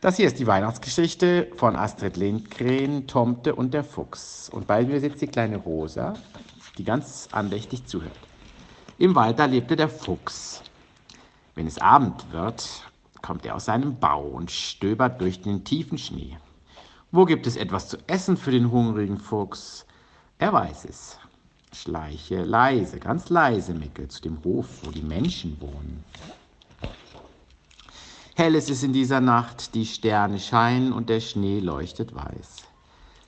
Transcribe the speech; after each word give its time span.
Das 0.00 0.16
hier 0.16 0.28
ist 0.28 0.38
die 0.38 0.46
Weihnachtsgeschichte 0.46 1.48
von 1.56 1.76
Astrid 1.76 2.16
Lindgren, 2.16 3.06
Tomte 3.06 3.54
und 3.54 3.74
der 3.74 3.84
Fuchs. 3.84 4.48
Und 4.48 4.66
bei 4.66 4.82
mir 4.82 4.98
sitzt 4.98 5.20
die 5.20 5.26
kleine 5.26 5.58
Rosa, 5.58 6.14
die 6.78 6.84
ganz 6.84 7.28
andächtig 7.32 7.84
zuhört. 7.84 8.16
Im 8.96 9.14
Wald 9.14 9.38
da 9.38 9.44
lebte 9.44 9.76
der 9.76 9.90
Fuchs. 9.90 10.62
Wenn 11.54 11.66
es 11.66 11.76
Abend 11.76 12.32
wird, 12.32 12.66
kommt 13.20 13.44
er 13.44 13.56
aus 13.56 13.66
seinem 13.66 13.98
Bau 13.98 14.22
und 14.22 14.50
stöbert 14.50 15.20
durch 15.20 15.42
den 15.42 15.64
tiefen 15.64 15.98
Schnee. 15.98 16.38
Wo 17.12 17.26
gibt 17.26 17.46
es 17.46 17.56
etwas 17.56 17.88
zu 17.88 17.98
essen 18.06 18.38
für 18.38 18.52
den 18.52 18.70
hungrigen 18.70 19.18
Fuchs? 19.18 19.84
Er 20.38 20.54
weiß 20.54 20.86
es. 20.86 21.18
Schleiche 21.74 22.42
leise, 22.42 23.00
ganz 23.00 23.28
leise, 23.28 23.74
Mickel, 23.74 24.08
zu 24.08 24.22
dem 24.22 24.42
Hof, 24.44 24.66
wo 24.82 24.92
die 24.92 25.02
Menschen 25.02 25.60
wohnen. 25.60 26.02
Hell 28.40 28.54
ist 28.54 28.70
es 28.70 28.82
in 28.82 28.94
dieser 28.94 29.20
Nacht, 29.20 29.74
die 29.74 29.84
Sterne 29.84 30.38
scheinen 30.38 30.94
und 30.94 31.10
der 31.10 31.20
Schnee 31.20 31.60
leuchtet 31.60 32.14
weiß. 32.14 32.64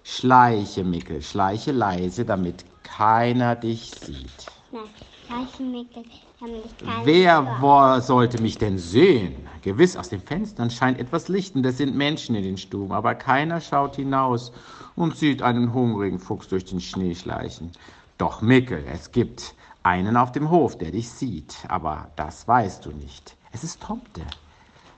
Schleiche, 0.05 0.85
Mickel, 0.85 1.21
schleiche 1.21 1.71
leise, 1.71 2.25
damit 2.25 2.65
keiner 2.83 3.55
dich 3.55 3.91
sieht. 3.91 4.47
Nein, 4.73 4.85
schleiche, 5.27 5.63
Mickel, 5.65 6.05
damit 6.41 6.79
keiner 6.79 7.05
Wer 7.05 7.57
wo, 7.61 8.01
sollte 8.01 8.41
mich 8.41 8.57
denn 8.57 8.79
sehen? 8.79 9.47
Gewiss, 9.61 9.99
aus 9.99 10.09
den 10.09 10.23
Fenstern 10.23 10.71
scheint 10.71 10.99
etwas 10.99 11.29
Licht 11.29 11.57
und 11.57 11.67
es 11.67 11.77
sind 11.77 11.95
Menschen 11.95 12.35
in 12.35 12.45
den 12.45 12.57
Stuben, 12.57 12.93
aber 12.93 13.15
keiner 13.15 13.61
schaut 13.61 13.97
hinaus 13.97 14.51
und 14.97 15.15
sieht 15.19 15.43
einen 15.43 15.75
hungrigen 15.75 16.21
Fuchs 16.21 16.49
durch 16.49 16.65
den 16.65 16.81
Schnee 16.81 17.15
schleichen. 17.15 17.71
Doch, 18.17 18.41
Mickel, 18.41 18.83
es 18.91 19.13
gibt 19.13 19.55
einen 19.83 20.17
auf 20.17 20.33
dem 20.33 20.49
Hof, 20.49 20.79
der 20.79 20.91
dich 20.91 21.11
sieht, 21.11 21.55
aber 21.69 22.09
das 22.17 22.49
weißt 22.49 22.87
du 22.87 22.93
nicht. 22.93 23.37
Es 23.53 23.63
ist 23.63 23.83
Tomte. 23.83 24.23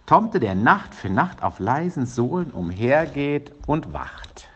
Tomte, 0.07 0.39
der 0.39 0.55
Nacht 0.55 0.95
für 0.95 1.09
Nacht 1.09 1.43
auf 1.43 1.61
leisen 1.61 2.05
Sohlen 2.05 2.51
umhergeht 2.51 3.53
und 3.67 3.95
wacht. 3.95 4.49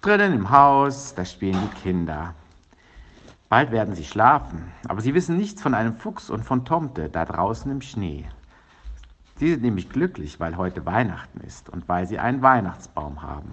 Drinnen 0.00 0.32
im 0.32 0.50
Haus, 0.50 1.14
da 1.16 1.24
spielen 1.24 1.58
die 1.60 1.80
Kinder. 1.80 2.34
Bald 3.48 3.72
werden 3.72 3.96
sie 3.96 4.04
schlafen, 4.04 4.72
aber 4.88 5.00
sie 5.00 5.12
wissen 5.12 5.36
nichts 5.36 5.60
von 5.60 5.74
einem 5.74 5.96
Fuchs 5.96 6.30
und 6.30 6.44
von 6.44 6.64
Tomte 6.64 7.08
da 7.08 7.24
draußen 7.24 7.68
im 7.70 7.80
Schnee. 7.80 8.28
Sie 9.38 9.50
sind 9.50 9.62
nämlich 9.62 9.90
glücklich, 9.90 10.38
weil 10.38 10.56
heute 10.56 10.86
Weihnachten 10.86 11.40
ist 11.40 11.68
und 11.68 11.88
weil 11.88 12.06
sie 12.06 12.20
einen 12.20 12.42
Weihnachtsbaum 12.42 13.22
haben. 13.22 13.50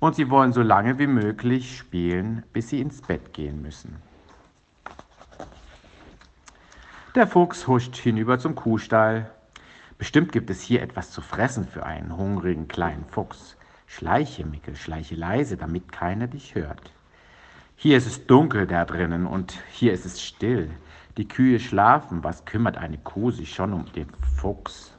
Und 0.00 0.16
sie 0.16 0.28
wollen 0.28 0.52
so 0.52 0.60
lange 0.60 0.98
wie 0.98 1.06
möglich 1.06 1.78
spielen, 1.78 2.42
bis 2.52 2.68
sie 2.68 2.82
ins 2.82 3.00
Bett 3.00 3.32
gehen 3.32 3.62
müssen. 3.62 3.96
Der 7.14 7.26
Fuchs 7.26 7.66
huscht 7.66 7.96
hinüber 7.96 8.38
zum 8.38 8.54
Kuhstall. 8.54 9.30
Bestimmt 9.96 10.30
gibt 10.30 10.50
es 10.50 10.60
hier 10.60 10.82
etwas 10.82 11.10
zu 11.10 11.22
fressen 11.22 11.66
für 11.66 11.86
einen 11.86 12.14
hungrigen 12.14 12.68
kleinen 12.68 13.06
Fuchs. 13.06 13.56
Schleiche, 13.86 14.44
Mickel, 14.44 14.76
schleiche 14.76 15.14
leise, 15.14 15.56
damit 15.56 15.90
keiner 15.90 16.26
dich 16.26 16.54
hört. 16.54 16.92
Hier 17.76 17.96
ist 17.96 18.06
es 18.06 18.26
dunkel 18.26 18.66
da 18.66 18.84
drinnen 18.84 19.26
und 19.26 19.58
hier 19.70 19.94
ist 19.94 20.04
es 20.04 20.20
still. 20.22 20.70
Die 21.16 21.26
Kühe 21.26 21.58
schlafen, 21.58 22.22
was 22.22 22.44
kümmert 22.44 22.76
eine 22.76 22.98
Kuh 22.98 23.30
sich 23.30 23.54
schon 23.54 23.72
um 23.72 23.90
den 23.92 24.08
Fuchs? 24.36 24.92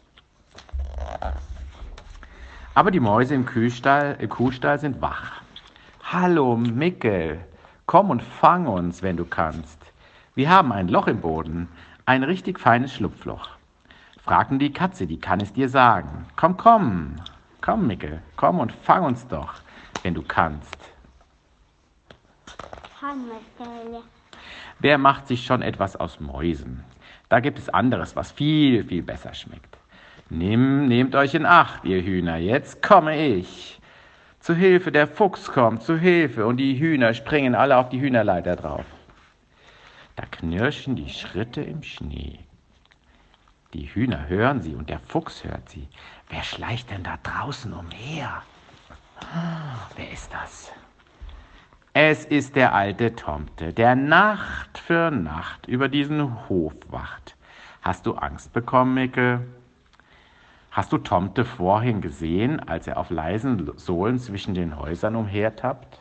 Aber 2.73 2.89
die 2.89 2.99
Mäuse 2.99 3.35
im, 3.35 3.45
Kuhstall, 3.45 4.17
im 4.19 4.29
Kuhstall 4.29 4.79
sind 4.79 4.99
wach. 4.99 5.41
Hallo, 6.03 6.57
Mickel, 6.57 7.39
komm 7.85 8.09
und 8.09 8.23
fang 8.23 8.65
uns, 8.65 9.03
wenn 9.03 9.15
du 9.15 9.25
kannst. 9.25 9.79
Wir 10.39 10.49
haben 10.49 10.71
ein 10.71 10.87
Loch 10.87 11.07
im 11.07 11.19
Boden. 11.19 11.67
Ein 12.09 12.23
richtig 12.23 12.59
feines 12.59 12.91
Schlupfloch. 12.95 13.49
Fragten 14.23 14.57
die 14.57 14.73
Katze, 14.73 15.05
die 15.05 15.19
kann 15.19 15.41
es 15.41 15.53
dir 15.53 15.69
sagen. 15.69 16.25
Komm, 16.35 16.57
komm, 16.57 17.17
komm, 17.61 17.85
Mickel, 17.85 18.23
komm 18.35 18.57
und 18.57 18.71
fang 18.71 19.03
uns 19.03 19.27
doch, 19.27 19.53
wenn 20.01 20.15
du 20.15 20.23
kannst. 20.23 20.75
Wer 24.79 24.97
macht 24.97 25.27
sich 25.27 25.45
schon 25.45 25.61
etwas 25.61 25.97
aus 25.97 26.19
Mäusen? 26.19 26.83
Da 27.29 27.41
gibt 27.41 27.59
es 27.59 27.69
anderes, 27.69 28.15
was 28.15 28.31
viel, 28.31 28.85
viel 28.85 29.03
besser 29.03 29.35
schmeckt. 29.35 29.77
Nimm, 30.31 30.87
nehmt 30.87 31.13
euch 31.13 31.35
in 31.35 31.45
Acht, 31.45 31.85
ihr 31.85 32.01
Hühner, 32.01 32.37
jetzt 32.37 32.81
komme 32.81 33.23
ich. 33.23 33.79
Zu 34.39 34.55
Hilfe, 34.55 34.91
der 34.91 35.05
Fuchs 35.05 35.51
kommt, 35.51 35.83
zu 35.83 35.95
Hilfe, 35.95 36.47
und 36.47 36.57
die 36.57 36.79
Hühner 36.79 37.13
springen 37.13 37.53
alle 37.53 37.77
auf 37.77 37.89
die 37.89 38.01
Hühnerleiter 38.01 38.55
drauf. 38.55 38.85
Da 40.19 40.25
knirschen 40.25 40.97
die 40.97 41.07
Schritte 41.07 41.61
im 41.61 41.81
Schnee. 41.81 42.39
Die 43.73 43.85
Hühner 43.85 44.27
hören 44.27 44.61
sie 44.61 44.75
und 44.75 44.89
der 44.89 44.99
Fuchs 44.99 45.45
hört 45.45 45.69
sie. 45.69 45.87
Wer 46.27 46.43
schleicht 46.43 46.91
denn 46.91 47.03
da 47.03 47.15
draußen 47.23 47.71
umher? 47.71 48.43
Wer 49.95 50.11
ist 50.11 50.29
das? 50.33 50.73
Es 51.93 52.25
ist 52.25 52.57
der 52.57 52.75
alte 52.75 53.15
Tomte, 53.15 53.71
der 53.71 53.95
Nacht 53.95 54.77
für 54.77 55.09
Nacht 55.09 55.67
über 55.67 55.87
diesen 55.87 56.49
Hof 56.49 56.73
wacht. 56.89 57.37
Hast 57.81 58.05
du 58.05 58.15
Angst 58.15 58.51
bekommen, 58.51 58.95
Mickel? 58.95 59.47
Hast 60.69 60.91
du 60.91 60.97
Tomte 60.97 61.45
vorhin 61.45 62.01
gesehen, 62.01 62.59
als 62.59 62.87
er 62.87 62.97
auf 62.97 63.09
leisen 63.09 63.71
Sohlen 63.77 64.19
zwischen 64.19 64.53
den 64.53 64.77
Häusern 64.77 65.15
umhertappt? 65.15 65.97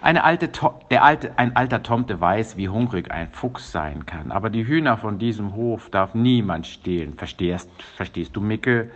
Alte, 0.00 0.50
der 0.90 1.02
alte, 1.02 1.36
ein 1.38 1.56
alter 1.56 1.82
Tomte 1.82 2.20
weiß, 2.20 2.56
wie 2.56 2.68
hungrig 2.68 3.10
ein 3.10 3.30
Fuchs 3.32 3.72
sein 3.72 4.06
kann, 4.06 4.30
aber 4.30 4.48
die 4.48 4.66
Hühner 4.66 4.96
von 4.96 5.18
diesem 5.18 5.54
Hof 5.54 5.90
darf 5.90 6.14
niemand 6.14 6.66
stehlen. 6.66 7.14
Verstehst, 7.14 7.68
verstehst 7.96 8.36
du, 8.36 8.40
Mickel? 8.40 8.92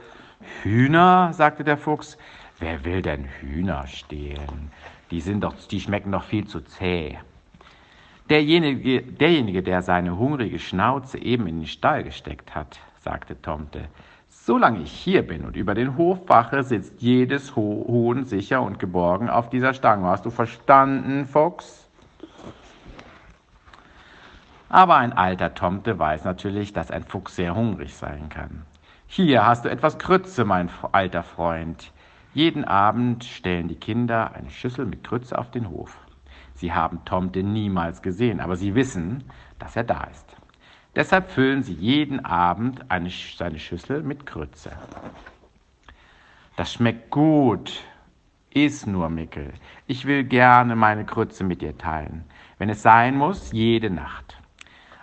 Hühner, 0.63 1.33
sagte 1.33 1.65
der 1.65 1.77
Fuchs. 1.77 2.17
Wer 2.59 2.85
will 2.85 3.03
denn 3.03 3.25
Hühner 3.25 3.87
stehlen? 3.89 4.71
Die 5.11 5.21
sind 5.21 5.43
doch, 5.43 5.55
die 5.71 5.81
schmecken 5.81 6.13
doch 6.13 6.25
viel 6.25 6.47
zu 6.47 6.61
zäh. 6.61 7.19
Derjenige, 8.31 9.03
derjenige, 9.03 9.63
der 9.63 9.83
seine 9.83 10.17
hungrige 10.17 10.59
Schnauze 10.59 11.19
eben 11.19 11.47
in 11.49 11.61
den 11.61 11.67
Stall 11.67 12.05
gesteckt 12.05 12.55
hat, 12.55 12.79
sagte 13.01 13.41
Tomte, 13.43 13.89
Solange 14.45 14.81
ich 14.81 14.91
hier 14.91 15.25
bin 15.25 15.45
und 15.45 15.55
über 15.55 15.73
den 15.73 15.97
Hof 15.97 16.29
wache, 16.29 16.65
sitzt 16.65 17.01
jedes 17.01 17.55
Huhn 17.55 18.25
sicher 18.25 18.61
und 18.61 18.81
geborgen 18.81 19.31
auf 19.31 19.51
dieser 19.51 19.73
Stange. 19.73 20.09
Hast 20.09 20.27
du 20.27 20.31
verstanden, 20.31 21.27
Fuchs? 21.27 21.89
Aber 24.69 24.97
ein 24.97 25.13
alter 25.13 25.55
Tomte 25.55 25.97
weiß 25.97 26.25
natürlich, 26.25 26.73
dass 26.73 26.91
ein 26.91 27.05
Fuchs 27.05 27.37
sehr 27.37 27.55
hungrig 27.55 27.95
sein 27.95 28.31
kann. 28.31 28.67
Hier 29.07 29.47
hast 29.47 29.65
du 29.65 29.69
etwas 29.69 29.97
Krütze, 29.99 30.45
mein 30.45 30.71
alter 30.91 31.23
Freund. 31.23 31.93
Jeden 32.35 32.65
Abend 32.65 33.23
stellen 33.23 33.69
die 33.69 33.77
Kinder 33.77 34.35
eine 34.35 34.51
Schüssel 34.51 34.87
mit 34.87 35.05
Krütze 35.05 35.39
auf 35.39 35.53
den 35.53 35.71
Hof. 35.71 35.97
Sie 36.55 36.73
haben 36.73 37.05
Tomte 37.05 37.45
niemals 37.45 38.03
gesehen, 38.03 38.41
aber 38.41 38.57
sie 38.57 38.75
wissen, 38.75 39.23
dass 39.61 39.77
er 39.77 39.85
da 39.85 40.03
ist. 40.11 40.42
Deshalb 40.95 41.31
füllen 41.31 41.63
sie 41.63 41.73
jeden 41.73 42.25
Abend 42.25 42.91
eine, 42.91 43.11
seine 43.11 43.59
Schüssel 43.59 44.03
mit 44.03 44.27
Krütze. 44.27 44.73
Das 46.57 46.73
schmeckt 46.73 47.11
gut. 47.11 47.83
Iss 48.51 48.87
nur, 48.87 49.09
Mickel. 49.09 49.55
Ich 49.87 50.05
will 50.05 50.25
gerne 50.25 50.77
meine 50.77 51.07
Krütze 51.07 51.45
mit 51.45 51.63
dir 51.63 51.79
teilen. 51.79 52.25
Wenn 52.59 52.69
es 52.69 52.83
sein 52.83 53.17
muss, 53.17 53.53
jede 53.53 53.89
Nacht. 53.89 54.37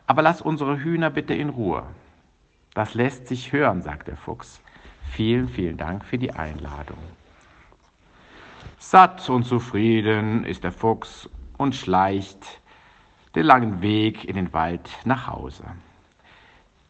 Aber 0.06 0.22
lass 0.22 0.42
unsere 0.42 0.80
Hühner 0.80 1.10
bitte 1.10 1.34
in 1.34 1.50
Ruhe. 1.50 1.84
Das 2.76 2.94
lässt 2.94 3.28
sich 3.28 3.52
hören, 3.52 3.82
sagt 3.82 4.08
der 4.08 4.18
Fuchs. 4.18 4.62
Vielen, 5.12 5.50
vielen 5.50 5.78
Dank 5.78 6.06
für 6.06 6.20
die 6.20 6.32
Einladung. 6.32 7.00
Satt 8.78 9.28
und 9.30 9.44
zufrieden 9.44 10.46
ist 10.46 10.64
der 10.64 10.72
Fuchs 10.72 11.28
und 11.58 11.76
schleicht 11.76 12.62
den 13.36 13.46
langen 13.46 13.82
Weg 13.82 14.26
in 14.26 14.36
den 14.36 14.54
Wald 14.54 14.90
nach 15.06 15.28
Hause. 15.28 15.64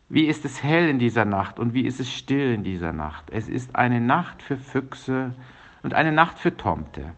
Wie 0.08 0.26
ist 0.26 0.44
es 0.46 0.64
hell 0.64 0.90
in 0.90 0.98
dieser 0.98 1.26
Nacht 1.26 1.60
und 1.60 1.74
wie 1.74 1.86
ist 1.86 2.00
es 2.00 2.12
still 2.12 2.54
in 2.54 2.64
dieser 2.64 2.94
Nacht? 2.94 3.30
Es 3.30 3.48
ist 3.48 3.76
eine 3.76 4.02
Nacht 4.02 4.42
für 4.42 4.58
Füchse 4.58 5.36
und 5.84 5.94
eine 5.94 6.12
Nacht 6.12 6.40
für 6.40 6.56
Tomte. 6.56 7.14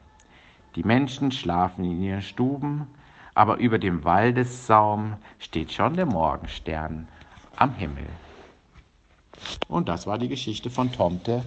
Die 0.76 0.84
Menschen 0.84 1.32
schlafen 1.32 1.86
in 1.86 2.02
ihren 2.02 2.22
Stuben, 2.22 2.88
aber 3.34 3.58
über 3.58 3.80
dem 3.80 4.04
Waldessaum 4.04 5.16
steht 5.40 5.72
schon 5.72 5.96
der 5.96 6.06
Morgenstern 6.06 7.08
am 7.56 7.74
Himmel. 7.76 8.08
Und 9.68 9.88
das 9.88 10.06
war 10.06 10.18
die 10.18 10.28
Geschichte 10.28 10.70
von 10.70 10.92
Tomte 10.92 11.46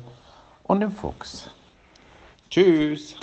und 0.63 0.81
dem 0.81 0.93
Fuchs. 0.93 1.51
Tschüss. 2.51 3.17